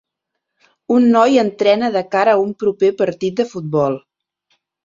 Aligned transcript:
Un 0.95 1.05
noi 1.15 1.37
entrena 1.43 1.91
de 1.97 2.03
cara 2.17 2.35
a 2.39 2.41
un 2.47 2.57
proper 2.65 2.93
partit 3.05 3.39
de 3.43 3.49
futbol. 3.55 4.03